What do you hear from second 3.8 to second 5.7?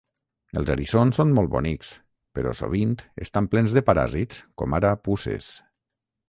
paràsits com ara puces.